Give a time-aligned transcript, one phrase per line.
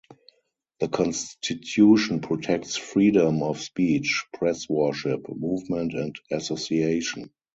[0.79, 7.29] The constitution protects freedom of speech, press, worship, movement, and association.